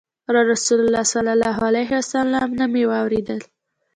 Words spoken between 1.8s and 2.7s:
وسلم نه